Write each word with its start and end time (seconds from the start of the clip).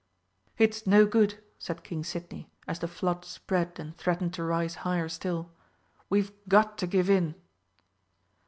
"It's 0.57 0.87
no 0.87 1.05
good!" 1.05 1.43
said 1.59 1.83
King 1.83 2.03
Sidney, 2.03 2.49
as 2.67 2.79
the 2.79 2.87
flood 2.87 3.23
spread 3.23 3.77
and 3.79 3.95
threatened 3.95 4.33
to 4.33 4.43
rise 4.43 4.73
higher 4.81 5.07
still, 5.07 5.51
"we've 6.09 6.31
got 6.49 6.75
to 6.79 6.87
give 6.87 7.07
in." 7.07 7.35